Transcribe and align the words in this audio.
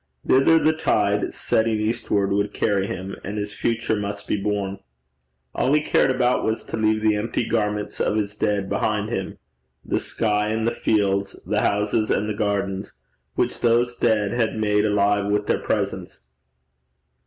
Thither 0.25 0.57
the 0.57 0.73
tide 0.73 1.31
setting 1.31 1.79
eastward 1.79 2.31
would 2.31 2.55
carry 2.55 2.87
him, 2.87 3.15
and 3.23 3.37
his 3.37 3.53
future 3.53 3.95
must 3.95 4.27
be 4.27 4.35
born. 4.35 4.79
All 5.53 5.73
he 5.73 5.81
cared 5.81 6.09
about 6.09 6.43
was 6.43 6.63
to 6.63 6.75
leave 6.75 7.03
the 7.03 7.15
empty 7.15 7.45
garments 7.47 7.99
of 8.01 8.15
his 8.15 8.35
dead 8.35 8.67
behind 8.67 9.09
him 9.11 9.37
the 9.85 9.99
sky 9.99 10.47
and 10.47 10.65
the 10.65 10.71
fields, 10.71 11.39
the 11.45 11.61
houses 11.61 12.09
and 12.09 12.27
the 12.27 12.33
gardens 12.33 12.93
which 13.35 13.59
those 13.59 13.93
dead 13.93 14.31
had 14.33 14.57
made 14.57 14.85
alive 14.85 15.27
with 15.27 15.45
their 15.45 15.59
presence. 15.61 16.21